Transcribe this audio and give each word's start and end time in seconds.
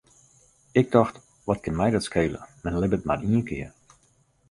Ik 0.81 0.89
tocht, 0.93 1.19
wat 1.49 1.61
kin 1.65 1.75
my 1.81 1.89
dat 1.97 2.07
skele, 2.07 2.39
men 2.63 2.79
libbet 2.79 3.03
mar 3.07 3.21
ien 3.33 3.43
kear. 3.49 3.71